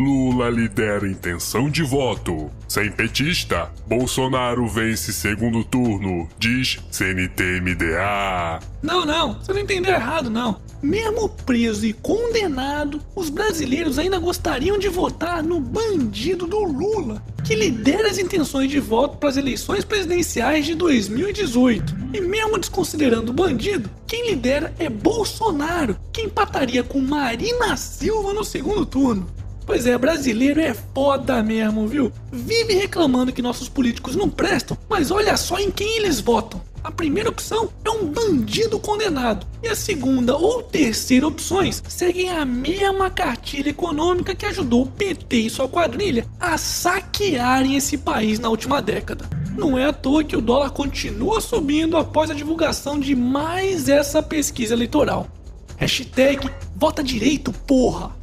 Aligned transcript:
Lula 0.00 0.48
lidera 0.48 1.06
intenção 1.06 1.68
de 1.68 1.82
voto. 1.82 2.50
Sem 2.66 2.90
petista, 2.90 3.70
Bolsonaro 3.86 4.66
vence 4.66 5.12
segundo 5.12 5.62
turno, 5.62 6.26
diz 6.38 6.78
CNT-MDA. 6.90 8.60
Não, 8.82 9.04
não, 9.04 9.34
você 9.34 9.52
não 9.52 9.60
entendeu 9.60 9.92
errado, 9.92 10.30
não. 10.30 10.58
Mesmo 10.82 11.28
preso 11.28 11.84
e 11.84 11.92
condenado, 11.92 13.02
os 13.14 13.28
brasileiros 13.28 13.98
ainda 13.98 14.18
gostariam 14.18 14.78
de 14.78 14.88
votar 14.88 15.42
no 15.42 15.60
bandido 15.60 16.46
do 16.46 16.64
Lula, 16.64 17.22
que 17.44 17.54
lidera 17.54 18.08
as 18.08 18.16
intenções 18.16 18.70
de 18.70 18.80
voto 18.80 19.18
para 19.18 19.28
as 19.28 19.36
eleições 19.36 19.84
presidenciais 19.84 20.64
de 20.64 20.74
2018. 20.74 21.94
E 22.14 22.22
mesmo 22.22 22.58
desconsiderando 22.58 23.32
o 23.32 23.34
bandido, 23.34 23.90
quem 24.06 24.30
lidera 24.30 24.74
é 24.78 24.88
Bolsonaro, 24.88 25.98
que 26.10 26.22
empataria 26.22 26.82
com 26.82 27.02
Marina 27.02 27.76
Silva 27.76 28.32
no 28.32 28.42
segundo 28.42 28.86
turno. 28.86 29.28
Pois 29.70 29.86
é, 29.86 29.96
brasileiro 29.96 30.60
é 30.60 30.74
foda 30.74 31.40
mesmo, 31.44 31.86
viu? 31.86 32.12
Vive 32.32 32.74
reclamando 32.74 33.32
que 33.32 33.40
nossos 33.40 33.68
políticos 33.68 34.16
não 34.16 34.28
prestam, 34.28 34.76
mas 34.88 35.12
olha 35.12 35.36
só 35.36 35.60
em 35.60 35.70
quem 35.70 35.98
eles 35.98 36.18
votam. 36.18 36.60
A 36.82 36.90
primeira 36.90 37.28
opção 37.28 37.70
é 37.84 37.88
um 37.88 38.04
bandido 38.06 38.80
condenado. 38.80 39.46
E 39.62 39.68
a 39.68 39.76
segunda 39.76 40.36
ou 40.36 40.60
terceira 40.60 41.28
opções 41.28 41.80
seguem 41.88 42.30
a 42.30 42.44
mesma 42.44 43.10
cartilha 43.10 43.70
econômica 43.70 44.34
que 44.34 44.44
ajudou 44.44 44.82
o 44.82 44.90
PT 44.90 45.36
e 45.36 45.50
sua 45.50 45.68
quadrilha 45.68 46.26
a 46.40 46.58
saquearem 46.58 47.76
esse 47.76 47.96
país 47.96 48.40
na 48.40 48.48
última 48.48 48.82
década. 48.82 49.30
Não 49.56 49.78
é 49.78 49.86
à 49.86 49.92
toa 49.92 50.24
que 50.24 50.36
o 50.36 50.42
dólar 50.42 50.70
continua 50.70 51.40
subindo 51.40 51.96
após 51.96 52.28
a 52.28 52.34
divulgação 52.34 52.98
de 52.98 53.14
mais 53.14 53.88
essa 53.88 54.20
pesquisa 54.20 54.74
eleitoral. 54.74 55.28
Hashtag 55.76 56.50
vota 56.74 57.04
direito, 57.04 57.52
porra! 57.52 58.18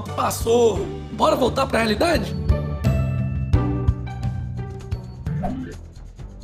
Passou. 0.00 0.78
Bora 1.12 1.36
voltar 1.36 1.66
pra 1.66 1.78
realidade? 1.78 2.34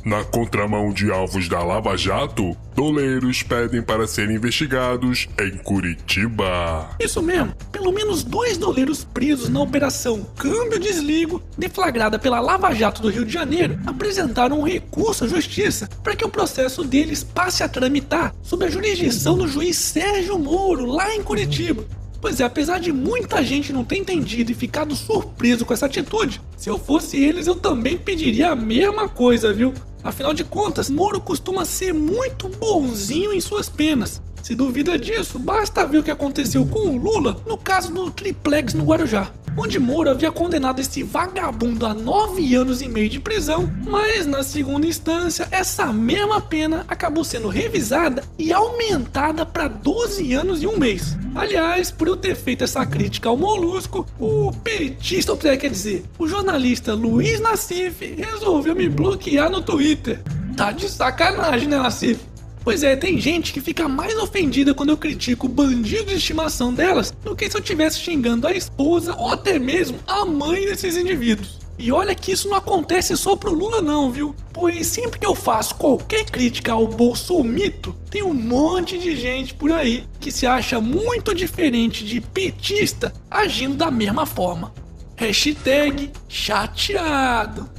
Na 0.05 0.23
contramão 0.23 0.93
de 0.93 1.11
alvos 1.11 1.49
da 1.49 1.63
Lava 1.63 1.97
Jato, 1.97 2.55
doleiros 2.75 3.41
pedem 3.41 3.81
para 3.81 4.05
serem 4.05 4.35
investigados 4.35 5.27
em 5.41 5.57
Curitiba. 5.57 6.91
Isso 6.99 7.23
mesmo, 7.23 7.55
pelo 7.71 7.91
menos 7.91 8.23
dois 8.23 8.55
doleiros 8.55 9.03
presos 9.03 9.49
na 9.49 9.61
operação 9.61 10.23
Câmbio 10.37 10.79
Desligo, 10.79 11.41
deflagrada 11.57 12.19
pela 12.19 12.39
Lava 12.39 12.71
Jato 12.75 13.01
do 13.01 13.09
Rio 13.09 13.25
de 13.25 13.33
Janeiro, 13.33 13.79
apresentaram 13.83 14.59
um 14.59 14.63
recurso 14.63 15.25
à 15.25 15.27
justiça 15.27 15.89
para 16.03 16.15
que 16.15 16.23
o 16.23 16.29
processo 16.29 16.83
deles 16.83 17.23
passe 17.23 17.63
a 17.63 17.67
tramitar 17.67 18.31
sob 18.43 18.63
a 18.63 18.69
jurisdição 18.69 19.35
do 19.35 19.47
juiz 19.47 19.75
Sérgio 19.75 20.37
Moro, 20.37 20.85
lá 20.85 21.15
em 21.15 21.23
Curitiba. 21.23 21.83
Pois 22.25 22.39
é, 22.39 22.43
apesar 22.43 22.79
de 22.79 22.91
muita 22.91 23.43
gente 23.43 23.71
não 23.71 23.85
ter 23.85 23.97
entendido 23.97 24.51
e 24.51 24.55
ficado 24.55 24.95
surpreso 24.95 25.63
com 25.63 25.75
essa 25.75 25.85
atitude, 25.85 26.41
se 26.57 26.67
eu 26.67 26.79
fosse 26.79 27.23
eles 27.23 27.45
eu 27.45 27.53
também 27.53 27.99
pediria 27.99 28.49
a 28.49 28.55
mesma 28.55 29.07
coisa, 29.07 29.53
viu? 29.53 29.71
Afinal 30.03 30.33
de 30.33 30.43
contas, 30.43 30.89
Moro 30.89 31.21
costuma 31.21 31.65
ser 31.65 31.93
muito 31.93 32.49
bonzinho 32.49 33.31
em 33.31 33.39
suas 33.39 33.69
penas. 33.69 34.23
Se 34.41 34.55
duvida 34.55 34.97
disso, 34.97 35.37
basta 35.37 35.85
ver 35.85 35.99
o 35.99 36.03
que 36.03 36.09
aconteceu 36.09 36.65
com 36.65 36.89
o 36.89 36.97
Lula 36.97 37.39
no 37.45 37.59
caso 37.59 37.93
do 37.93 38.09
triplex 38.09 38.73
no 38.73 38.85
Guarujá, 38.85 39.31
onde 39.57 39.79
Moro 39.79 40.09
havia 40.09 40.31
condenado 40.31 40.79
esse 40.79 41.03
vagabundo 41.03 41.85
a 41.85 41.93
nove 41.93 42.55
anos 42.55 42.81
e 42.81 42.87
meio 42.87 43.09
de 43.09 43.19
prisão, 43.19 43.71
mas 43.85 44.25
na 44.25 44.43
segunda 44.43 44.87
instância, 44.87 45.47
essa 45.51 45.91
mesma 45.91 46.41
pena 46.41 46.85
acabou 46.87 47.23
sendo 47.23 47.47
revisada 47.47 48.23
e 48.37 48.51
aumentada 48.51 49.45
para 49.45 49.67
12 49.67 50.33
anos 50.33 50.61
e 50.61 50.67
um 50.67 50.77
mês. 50.77 51.17
Aliás, 51.33 51.91
por 51.91 52.07
eu 52.07 52.15
ter 52.15 52.35
feito 52.35 52.63
essa 52.63 52.85
crítica 52.85 53.27
ao 53.27 53.37
Molusco, 53.37 54.05
o 54.19 54.51
petista, 54.51 55.31
ou 55.31 55.37
quer 55.37 55.69
dizer, 55.69 56.05
o 56.17 56.27
jornalista 56.27 56.93
Luiz 56.93 57.39
Nassif 57.39 58.15
resolveu 58.15 58.75
me 58.75 58.87
bloquear 58.87 59.49
no 59.49 59.61
Twitter. 59.61 60.21
Tá 60.55 60.71
de 60.71 60.87
sacanagem, 60.87 61.67
né, 61.67 61.77
Nassif? 61.77 62.19
Pois 62.65 62.81
é, 62.81 62.95
tem 62.95 63.21
gente 63.21 63.53
que 63.53 63.61
fica 63.61 63.87
mais 63.87 64.17
ofendida 64.17 64.73
quando 64.73 64.89
eu 64.89 64.97
critico 64.97 65.45
o 65.45 65.49
bandido 65.49 66.05
de 66.05 66.15
estimação 66.15 66.73
delas 66.73 67.13
do 67.23 67.35
que 67.35 67.47
se 67.47 67.55
eu 67.55 67.61
estivesse 67.61 67.99
xingando 67.99 68.47
a 68.47 68.53
esposa 68.53 69.15
ou 69.15 69.31
até 69.31 69.59
mesmo 69.59 69.99
a 70.07 70.25
mãe 70.25 70.65
desses 70.65 70.97
indivíduos. 70.97 71.59
E 71.77 71.91
olha 71.91 72.15
que 72.15 72.31
isso 72.31 72.49
não 72.49 72.57
acontece 72.57 73.15
só 73.15 73.35
pro 73.35 73.53
Lula 73.53 73.83
não, 73.83 74.09
viu? 74.09 74.35
Pois 74.51 74.87
sempre 74.87 75.19
que 75.19 75.27
eu 75.27 75.35
faço 75.35 75.75
qualquer 75.75 76.25
crítica 76.25 76.71
ao 76.71 76.87
bolsomito, 76.87 77.95
tem 78.09 78.23
um 78.23 78.33
monte 78.33 78.97
de 78.97 79.15
gente 79.15 79.53
por 79.53 79.71
aí 79.71 80.03
que 80.19 80.31
se 80.31 80.47
acha 80.47 80.81
muito 80.81 81.35
diferente 81.35 82.03
de 82.03 82.19
petista 82.19 83.13
agindo 83.29 83.75
da 83.75 83.91
mesma 83.91 84.25
forma. 84.25 84.73
Hashtag 85.15 86.11
chateado. 86.27 87.69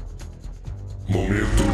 Momento. 1.08 1.65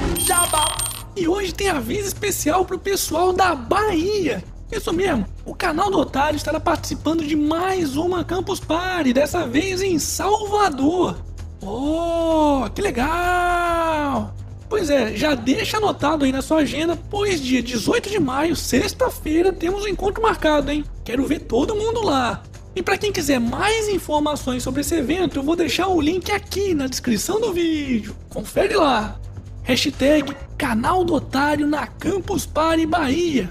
E 1.14 1.28
hoje 1.28 1.52
tem 1.52 1.68
aviso 1.68 2.08
especial 2.08 2.64
pro 2.64 2.78
pessoal 2.78 3.32
da 3.32 3.54
Bahia. 3.54 4.42
Isso 4.70 4.90
mesmo, 4.94 5.26
o 5.44 5.54
canal 5.54 5.90
do 5.90 5.98
Otário 5.98 6.36
estará 6.36 6.58
participando 6.58 7.22
de 7.22 7.36
mais 7.36 7.96
uma 7.96 8.24
Campus 8.24 8.58
Party, 8.58 9.12
dessa 9.12 9.46
vez 9.46 9.82
em 9.82 9.98
Salvador. 9.98 11.22
Oh, 11.60 12.64
que 12.74 12.80
legal! 12.80 14.34
Pois 14.70 14.88
é, 14.88 15.14
já 15.14 15.34
deixa 15.34 15.76
anotado 15.76 16.24
aí 16.24 16.32
na 16.32 16.40
sua 16.40 16.60
agenda, 16.60 16.96
pois 17.10 17.42
dia 17.42 17.62
18 17.62 18.08
de 18.08 18.18
maio, 18.18 18.56
sexta-feira, 18.56 19.52
temos 19.52 19.84
um 19.84 19.88
encontro 19.88 20.22
marcado, 20.22 20.70
hein? 20.70 20.82
Quero 21.04 21.26
ver 21.26 21.40
todo 21.40 21.76
mundo 21.76 22.02
lá. 22.02 22.42
E 22.74 22.82
para 22.82 22.96
quem 22.96 23.12
quiser 23.12 23.38
mais 23.38 23.86
informações 23.90 24.62
sobre 24.62 24.80
esse 24.80 24.94
evento, 24.94 25.38
eu 25.38 25.42
vou 25.42 25.54
deixar 25.54 25.88
o 25.88 26.00
link 26.00 26.32
aqui 26.32 26.72
na 26.72 26.86
descrição 26.86 27.38
do 27.38 27.52
vídeo. 27.52 28.16
Confere 28.30 28.74
lá. 28.74 29.20
Hashtag 29.64 30.36
Canal 30.58 31.04
do 31.04 31.14
Otário 31.14 31.66
na 31.66 31.86
Campus 31.86 32.44
Party 32.44 32.84
Bahia. 32.84 33.50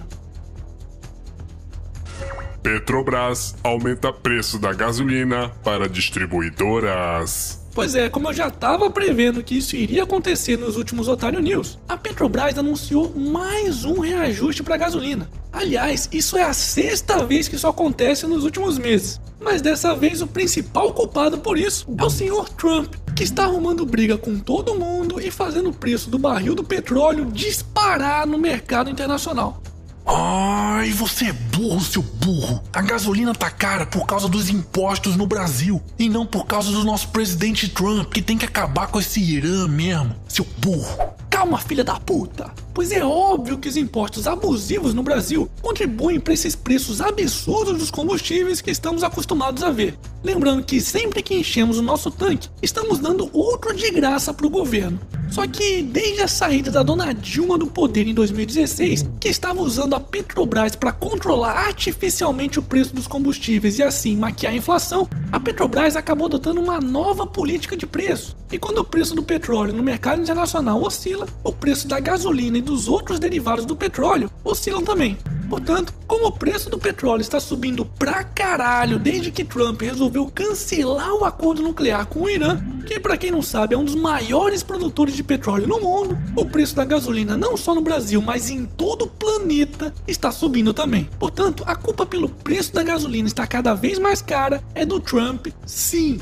Petrobras 2.61 3.55
aumenta 3.63 4.13
preço 4.13 4.59
da 4.59 4.73
gasolina 4.73 5.49
para 5.63 5.89
distribuidoras. 5.89 7.61
Pois 7.73 7.95
é, 7.95 8.09
como 8.09 8.27
eu 8.27 8.33
já 8.33 8.49
estava 8.49 8.89
prevendo 8.89 9.41
que 9.41 9.57
isso 9.57 9.77
iria 9.77 10.03
acontecer 10.03 10.57
nos 10.57 10.75
últimos 10.75 11.07
Otário 11.07 11.39
News, 11.39 11.79
a 11.87 11.95
Petrobras 11.95 12.57
anunciou 12.57 13.13
mais 13.15 13.85
um 13.85 14.01
reajuste 14.01 14.61
para 14.61 14.75
a 14.75 14.77
gasolina. 14.77 15.29
Aliás, 15.53 16.09
isso 16.11 16.37
é 16.37 16.43
a 16.43 16.53
sexta 16.53 17.25
vez 17.25 17.47
que 17.47 17.55
isso 17.55 17.67
acontece 17.67 18.27
nos 18.27 18.43
últimos 18.43 18.77
meses. 18.77 19.21
Mas 19.39 19.61
dessa 19.61 19.95
vez 19.95 20.21
o 20.21 20.27
principal 20.27 20.93
culpado 20.93 21.37
por 21.39 21.57
isso 21.57 21.87
é 21.97 22.03
o 22.03 22.09
senhor 22.09 22.47
Trump, 22.49 22.93
que 23.15 23.23
está 23.23 23.45
arrumando 23.45 23.85
briga 23.85 24.17
com 24.17 24.37
todo 24.37 24.75
mundo 24.75 25.00
e 25.27 25.31
fazendo 25.31 25.69
o 25.69 25.73
preço 25.73 26.09
do 26.09 26.17
barril 26.17 26.55
do 26.55 26.63
petróleo 26.63 27.31
disparar 27.31 28.25
no 28.25 28.37
mercado 28.37 28.89
internacional. 28.89 29.61
Ai, 30.05 30.91
você 30.91 31.25
é 31.25 31.33
burro, 31.33 31.79
seu 31.79 32.01
burro. 32.01 32.61
A 32.73 32.81
gasolina 32.81 33.33
tá 33.33 33.49
cara 33.49 33.85
por 33.85 34.05
causa 34.05 34.27
dos 34.27 34.49
impostos 34.49 35.15
no 35.15 35.27
Brasil 35.27 35.81
e 35.97 36.09
não 36.09 36.25
por 36.25 36.45
causa 36.45 36.71
do 36.71 36.83
nosso 36.83 37.09
presidente 37.09 37.69
Trump, 37.69 38.11
que 38.11 38.21
tem 38.21 38.37
que 38.37 38.45
acabar 38.45 38.87
com 38.87 38.99
esse 38.99 39.21
Irã 39.21 39.67
mesmo, 39.67 40.15
seu 40.27 40.45
burro. 40.57 40.97
Calma, 41.29 41.59
filha 41.59 41.83
da 41.83 41.99
puta! 41.99 42.51
Pois 42.73 42.91
é 42.91 43.03
óbvio 43.03 43.57
que 43.57 43.69
os 43.69 43.77
impostos 43.77 44.27
abusivos 44.27 44.93
no 44.93 45.03
Brasil 45.03 45.49
contribuem 45.61 46.19
para 46.19 46.33
esses 46.33 46.55
preços 46.55 46.99
absurdos 46.99 47.77
dos 47.77 47.91
combustíveis 47.91 48.61
que 48.61 48.71
estamos 48.71 49.03
acostumados 49.03 49.63
a 49.63 49.71
ver. 49.71 49.97
Lembrando 50.23 50.63
que 50.63 50.81
sempre 50.81 51.23
que 51.23 51.35
enchemos 51.35 51.77
o 51.77 51.81
nosso 51.81 52.11
tanque, 52.11 52.49
estamos 52.61 52.99
dando 52.99 53.29
outro 53.33 53.73
de 53.73 53.89
graça 53.91 54.33
para 54.33 54.45
o 54.45 54.49
governo. 54.49 54.99
Só 55.31 55.47
que 55.47 55.81
desde 55.81 56.21
a 56.21 56.27
saída 56.27 56.69
da 56.69 56.83
dona 56.83 57.13
Dilma 57.13 57.57
do 57.57 57.65
poder 57.65 58.05
em 58.05 58.13
2016, 58.13 59.09
que 59.17 59.29
estava 59.29 59.61
usando 59.61 59.95
a 59.95 59.99
Petrobras 59.99 60.75
para 60.75 60.91
controlar 60.91 61.53
artificialmente 61.67 62.59
o 62.59 62.61
preço 62.61 62.93
dos 62.93 63.07
combustíveis 63.07 63.79
e 63.79 63.83
assim 63.83 64.17
maquiar 64.17 64.51
a 64.51 64.57
inflação, 64.57 65.07
a 65.31 65.39
Petrobras 65.39 65.95
acabou 65.95 66.27
adotando 66.27 66.59
uma 66.59 66.81
nova 66.81 67.25
política 67.25 67.77
de 67.77 67.87
preço. 67.87 68.35
E 68.51 68.59
quando 68.59 68.79
o 68.79 68.83
preço 68.83 69.15
do 69.15 69.23
petróleo 69.23 69.73
no 69.73 69.81
mercado 69.81 70.21
internacional 70.21 70.83
oscila, 70.83 71.25
o 71.45 71.53
preço 71.53 71.87
da 71.87 72.01
gasolina 72.01 72.57
e 72.57 72.61
dos 72.61 72.89
outros 72.89 73.17
derivados 73.17 73.65
do 73.65 73.75
petróleo 73.75 74.29
oscilam 74.43 74.83
também. 74.83 75.17
Portanto, 75.51 75.93
como 76.07 76.27
o 76.27 76.31
preço 76.31 76.69
do 76.69 76.79
petróleo 76.79 77.19
está 77.19 77.37
subindo 77.37 77.83
pra 77.85 78.23
caralho 78.23 78.97
desde 78.97 79.31
que 79.31 79.43
Trump 79.43 79.81
resolveu 79.81 80.25
cancelar 80.33 81.13
o 81.13 81.25
acordo 81.25 81.61
nuclear 81.61 82.05
com 82.05 82.21
o 82.21 82.29
Irã, 82.29 82.57
que 82.87 82.97
para 83.01 83.17
quem 83.17 83.31
não 83.31 83.41
sabe 83.41 83.75
é 83.75 83.77
um 83.77 83.83
dos 83.83 83.93
maiores 83.93 84.63
produtores 84.63 85.13
de 85.13 85.21
petróleo 85.21 85.67
no 85.67 85.81
mundo, 85.81 86.17
o 86.37 86.45
preço 86.45 86.73
da 86.73 86.85
gasolina 86.85 87.35
não 87.35 87.57
só 87.57 87.75
no 87.75 87.81
Brasil, 87.81 88.21
mas 88.21 88.49
em 88.49 88.65
todo 88.65 89.01
o 89.01 89.09
planeta 89.09 89.93
está 90.07 90.31
subindo 90.31 90.73
também. 90.73 91.09
Portanto, 91.19 91.65
a 91.67 91.75
culpa 91.75 92.05
pelo 92.05 92.29
preço 92.29 92.73
da 92.73 92.81
gasolina 92.81 93.27
estar 93.27 93.45
cada 93.45 93.73
vez 93.73 93.99
mais 93.99 94.21
cara 94.21 94.63
é 94.73 94.85
do 94.85 95.01
Trump, 95.01 95.47
sim. 95.65 96.17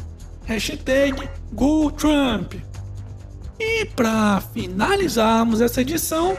Hashtag 0.45 1.29
GoTrump. 1.53 2.59
E 3.59 3.85
para 3.85 4.41
finalizarmos 4.53 5.61
essa 5.61 5.81
edição, 5.81 6.35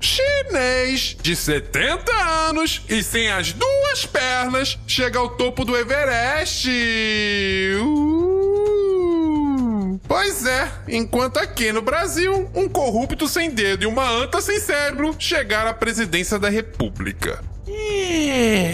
Chinês 0.00 1.16
de 1.20 1.36
70 1.36 2.10
anos 2.48 2.82
e 2.88 3.02
sem 3.02 3.30
as 3.30 3.52
duas 3.52 4.06
pernas 4.06 4.78
chega 4.86 5.18
ao 5.18 5.28
topo 5.36 5.64
do 5.64 5.76
Everest. 5.76 6.68
Uh! 7.82 8.30
Pois 10.08 10.44
é, 10.44 10.68
enquanto 10.88 11.36
aqui 11.36 11.70
no 11.70 11.82
Brasil, 11.82 12.50
um 12.54 12.68
corrupto 12.68 13.28
sem 13.28 13.50
dedo 13.50 13.84
e 13.84 13.86
uma 13.86 14.08
anta 14.10 14.40
sem 14.40 14.58
cérebro 14.58 15.14
chegaram 15.18 15.70
à 15.70 15.74
presidência 15.74 16.38
da 16.38 16.48
República. 16.48 17.44
é 17.68 18.69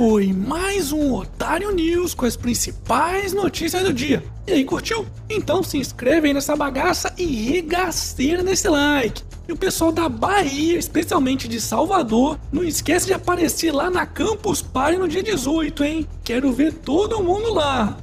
foi 0.00 0.32
mais 0.32 0.92
um 0.92 1.12
Otário 1.12 1.70
News 1.72 2.14
com 2.14 2.24
as 2.24 2.34
principais 2.34 3.34
notícias 3.34 3.82
do 3.82 3.92
dia. 3.92 4.24
E 4.46 4.52
aí, 4.52 4.64
curtiu? 4.64 5.04
Então 5.28 5.62
se 5.62 5.76
inscreve 5.76 6.28
aí 6.28 6.32
nessa 6.32 6.56
bagaça 6.56 7.12
e 7.18 7.26
regaceira 7.26 8.42
nesse 8.42 8.66
like. 8.66 9.22
E 9.46 9.52
o 9.52 9.56
pessoal 9.58 9.92
da 9.92 10.08
Bahia, 10.08 10.78
especialmente 10.78 11.46
de 11.46 11.60
Salvador, 11.60 12.40
não 12.50 12.64
esquece 12.64 13.08
de 13.08 13.12
aparecer 13.12 13.72
lá 13.72 13.90
na 13.90 14.06
Campus 14.06 14.62
Party 14.62 14.98
no 14.98 15.06
dia 15.06 15.22
18, 15.22 15.84
hein? 15.84 16.08
Quero 16.24 16.50
ver 16.50 16.72
todo 16.72 17.22
mundo 17.22 17.52
lá. 17.52 17.98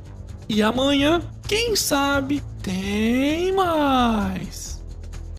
E 0.47 0.61
amanhã, 0.61 1.19
quem 1.47 1.75
sabe, 1.75 2.43
tem 2.61 3.51
mais. 3.53 4.76